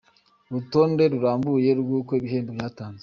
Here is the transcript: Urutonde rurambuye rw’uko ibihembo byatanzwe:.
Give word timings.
Urutonde 0.49 1.03
rurambuye 1.13 1.69
rw’uko 1.81 2.11
ibihembo 2.19 2.51
byatanzwe:. 2.57 2.99